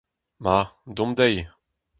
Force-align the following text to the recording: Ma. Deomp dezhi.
Ma. 0.43 0.57
Deomp 0.95 1.15
dezhi. 1.17 1.43